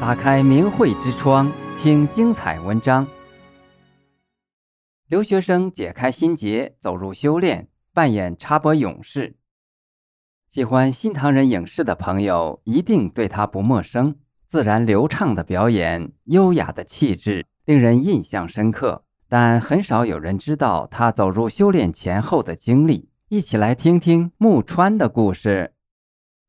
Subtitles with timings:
[0.00, 3.06] 打开明慧之窗，听精彩文章。
[5.08, 9.36] 留学生解开心结，走入修炼，扮演插播勇士。
[10.48, 14.16] 喜欢新唐人影视的朋友一定对他不陌生。
[14.46, 19.04] 自然流畅的表演，优雅的气质，令人印象深刻。
[19.28, 23.10] 但很少有人知道他走入修炼前后的经历。
[23.28, 25.74] 一起来听听木川的故事。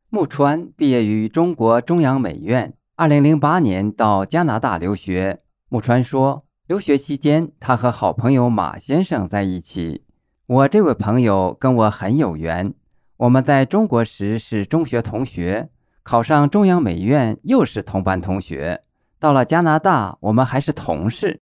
[0.09, 2.73] 木川毕业于中国中央美院。
[3.02, 10.05] 二零零八年到加拿大留学，木川说，留学期间他和好朋友马先生在一起。
[10.45, 12.75] 我这位朋友跟我很有缘，
[13.17, 15.70] 我们在中国时是中学同学，
[16.03, 18.84] 考上中央美院又是同班同学，
[19.20, 21.41] 到了加拿大我们还是同事。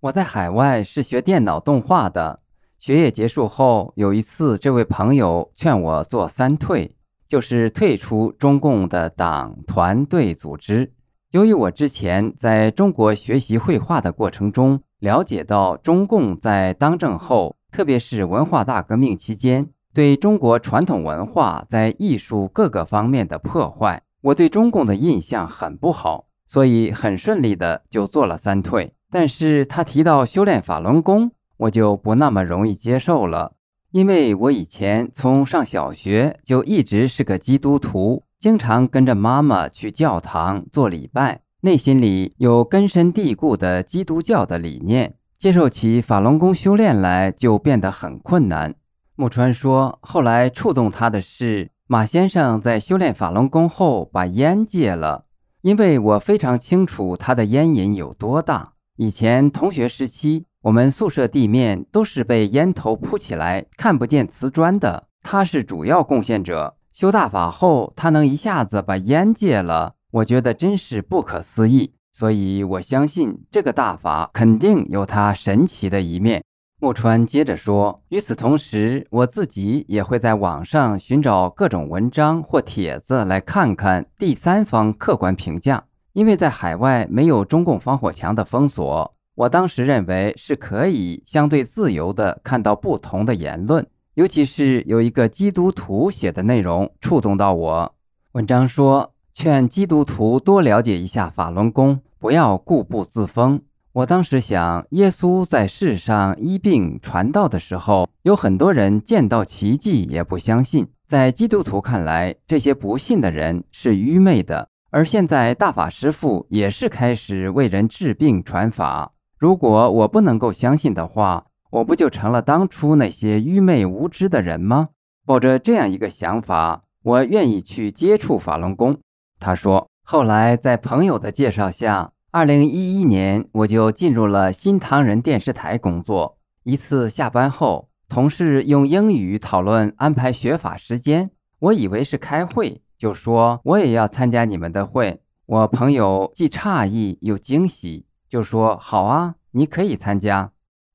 [0.00, 2.40] 我在海外是学电脑动画的，
[2.78, 6.96] 学业结束后有一次，这位朋友劝我做三退。
[7.28, 10.92] 就是退出中共的党团队组织。
[11.30, 28.94] 由于我之前在中国学习绘画的过程中，了解到中共在当政后，特别是文化大革命期间，对中国传统文化在艺术各个方面的破坏，我对中共的印象很不好，所以很顺利的就做了三退。
[29.10, 33.52] 但是他提到修炼法轮功，我就不那么容易接受了。
[33.90, 48.74] 因为我以前从上小学就一直是个基督徒，经常跟着妈妈去教堂做礼拜，内心里有根深蒂固的基督教的理念，接受起法轮功修炼来就变得很困难。
[49.16, 55.24] 木川说，后来触动他的是马先生在修炼法轮功后把烟戒了，
[55.62, 58.74] 因为我非常清楚他的烟瘾有多大。
[58.96, 60.47] 以前同学时期。
[60.62, 65.06] 我们宿舍地面都是被烟头铺起来，看不见瓷砖的。
[65.22, 66.74] 他是主要贡献者。
[66.92, 71.92] 修大法后，他能一下子把烟戒了，我觉得真是不可思议。
[72.10, 76.42] 所以我相信这个大法肯定有它神奇的一面。
[76.80, 97.94] 木川接着说：“与此同时，我自己也会在网上寻找各种文章或帖子来看看第三方客观评价，因为在海外没有中共防火墙的封锁。”我当时认为是可以相对自由地看到不同的言论，尤其是有一个基督徒写的内容触动到我。
[98.32, 103.62] 文章说，劝基督徒多了解一下法轮功，不要固步自封。
[103.92, 110.88] 我当时想，耶稣在世上医病传道的时候，有很多人见到奇迹也不相信。
[111.06, 114.68] 在基督徒看来，这些不信的人是愚昧的。
[114.90, 119.12] 而现在大法师父也是开始为人治病传法。
[119.38, 124.88] 如果我不能够相信的话，我不就成了当初那些愚昧无知的人吗？
[125.24, 128.96] 抱着这样一个想法，我愿意去接触法轮功。
[129.38, 136.36] 他说，后来在朋友的介绍下，二零一一年我就进入了新唐人电视台工作。
[136.64, 145.20] 一次下班后，同事用英语讨论安排学法时间，我以为是开会，就说我也要参加你们的会。
[145.46, 148.06] 我朋友既诧异又惊喜。
[148.28, 150.52] 就说好啊，你可以参加。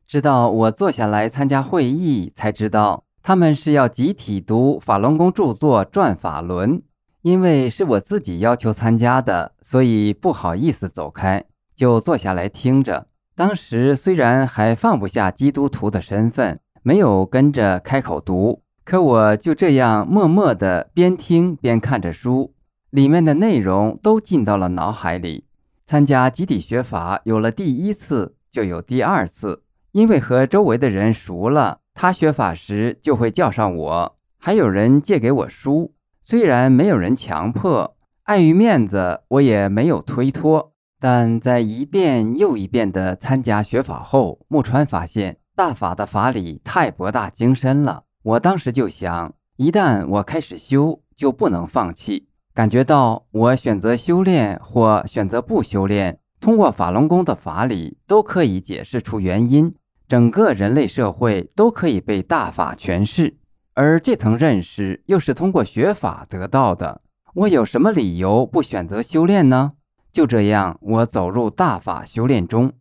[0.08, 6.78] 直到我坐下来参加会议，才知道他们是要集体读法轮功著作《转法轮》。
[7.22, 13.08] 因为是我自己要求参加的，所以不好意思走开，就坐下来听着。
[13.34, 22.54] 当时虽然还放不下基督徒的身份，没有跟着开口读，可我就这样默默地边听边看着书，
[22.90, 25.46] 里面的内容都进到了脑海里。
[25.94, 29.62] 参加集体学法，有了第一次，就有第二次。
[29.92, 34.16] 因为和周围的人熟了，他学法时就会叫上我。
[34.40, 35.94] 还有人借给我书，
[36.24, 40.74] 虽然没有人强迫，碍于面子，我也没有推脱。
[41.00, 48.06] 但在一遍又一遍的参加学法后，木川发现大法的法理太博大精深了。
[48.24, 52.30] 我当时就想，一旦我开始修，就不能放弃。
[52.54, 59.74] 感觉到我选择修炼或选择不修炼，通过法轮功的法理都可以解释出原因，
[60.08, 63.38] 整个人类社会都可以被大法诠释，
[63.74, 67.02] 而这层认识又是通过学法得到的。
[67.34, 69.72] 我有什么理由不选择修炼呢？
[70.12, 72.72] 就这样，我走入大法修炼中。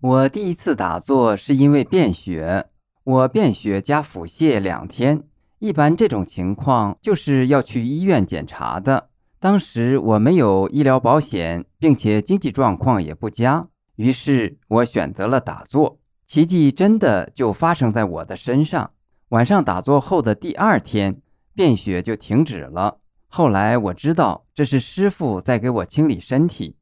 [0.00, 2.66] 我第一次打坐是因为便血，
[3.02, 5.24] 我便血加腹泻两天。
[5.58, 9.08] 一般这种情况就是要去医院检查的。
[9.40, 15.98] 当时我没有医疗保险，并且经济状况也不佳，于是我选择了打坐。
[16.26, 18.90] 奇迹真的就发生在我的身上。
[19.28, 21.22] 晚上打坐后的第二天，
[21.54, 22.98] 便血就停止了。
[23.28, 26.76] 后来我知道这是师父在给我清理身体。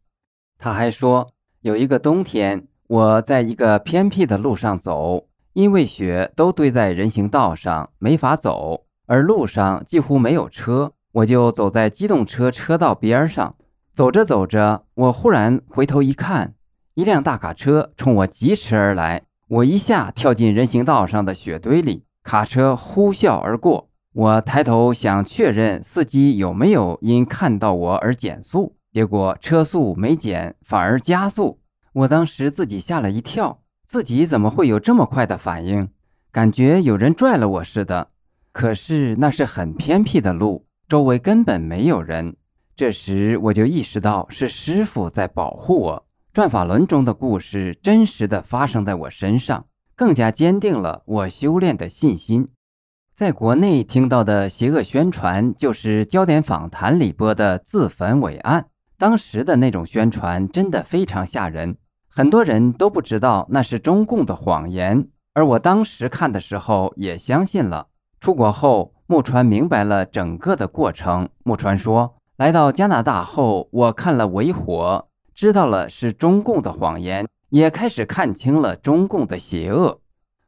[0.59, 13.55] 他还说，有一个冬天，我在一个偏僻的路上走，因为雪都堆在人行道上，没法走，而路上几乎没有车，我就走在机动车车道边上。
[13.95, 16.53] 走着走着，我忽然回头一看，
[16.93, 23.89] 一辆大卡车冲我疾驰而来，我一下跳进人行道上的雪堆里，卡车呼啸而过。
[24.13, 31.61] 我抬头想确认司机有没有因看到我而减速，结果车速没减，反而加速。
[31.95, 35.89] 我当时自己吓了一跳，自己怎么会有这么快的反应？
[36.31, 38.09] 感觉有人拽了我似的。
[38.53, 42.37] 可是那是很偏僻的路，周围根本没有人。
[42.77, 46.07] 这时我就意识到是师傅在保护我。
[46.33, 49.67] 转法轮中的故事真实的发生在我身上，
[49.97, 52.47] 更加坚定了我修炼的信心。
[53.15, 58.67] 在国内听到的邪恶宣传，就是焦点访谈里播的自焚伪案。
[58.99, 61.79] 当时的那种宣传真的非常吓人，
[62.09, 65.09] 很多人都不知道那是中共的谎言。
[65.33, 67.89] 而我当时看的时候也相信了。
[68.21, 71.29] 出国后，木川明白了整个的过程。
[71.45, 72.15] 木川说。
[72.37, 80.01] 来到加拿大后，我看了《伪火》，知道了是中共的谎言，也开始看清了中共的邪恶。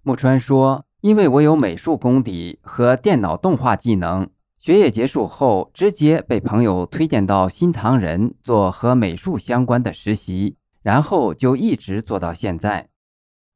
[0.02, 4.28] 木川说：“因为我有美术功底和电脑动画技能，
[4.58, 12.88] 学业结束后直接被朋友推荐到新唐人做和美术相关的实习，然后就一直做到现在。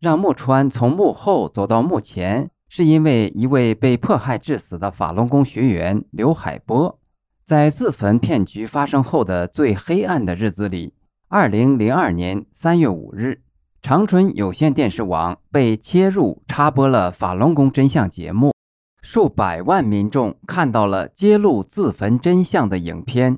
[0.01, 6.99] 让木川从幕后走到幕前，是因为一位被迫害致死的法轮功学员刘海波。”
[7.45, 10.95] 在自焚骗局发生后的最黑暗的日子里，
[11.29, 13.43] 二零零二年三月五日，
[13.83, 18.55] 长春有线电视网被切入插播了法轮功真相节目，
[19.03, 23.37] 数百万民众看到了揭露自焚真相的影片。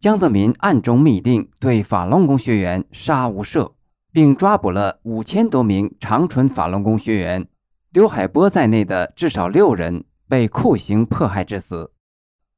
[0.00, 3.74] 江泽民暗中密令对法轮功学员杀无赦，
[4.10, 7.46] 并抓捕了五千多名长春法轮功学员，
[7.92, 11.92] 刘海波在内的至少六人被酷刑迫害致死。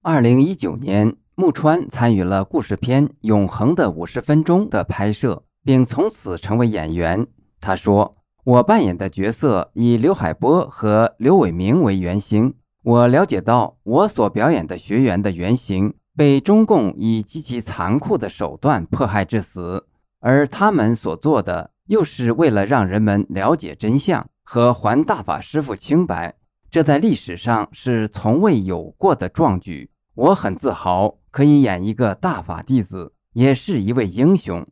[0.00, 7.26] 二零一九年，木川参与了故事片《永恒的五十分钟》的拍摄，并从此成为演员。
[7.60, 12.54] 他说：“我扮演的角色以刘海波和刘伟明为原型。
[12.84, 19.84] 我了解到，我所表演的学员的原型被中共以极其残酷的手段迫害致死，
[20.20, 26.35] 而他们所做的又是为了让人们了解真相和还大法师父清白。
[26.70, 34.64] 这在历史上是从未有过的壮举。”我很自豪，可以演一个大法弟子，也是一位英雄。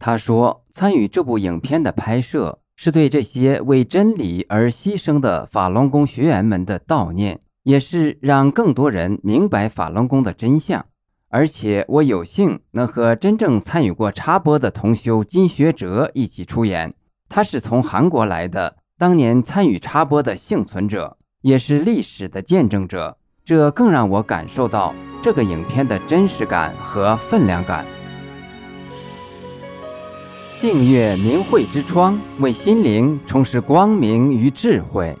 [0.00, 10.84] 他说，参与这部影片的拍摄，是对这些为真理而牺牲的法轮功学员们的悼念，也是让更多人明白法轮功的真相。
[11.28, 16.92] 而且，我有幸能和真正参与过插播的同修金学哲一起出演。
[17.28, 23.18] 他是从韩国来的，当年参与插播的幸存者，也是历史的见证者。
[23.44, 27.84] 这更让我感受到这个影片的真实感和分量感。
[30.60, 35.16] 订阅明慧之窗，为心灵充实光明与智慧。